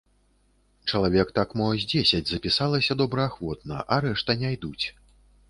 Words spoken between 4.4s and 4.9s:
не ідуць.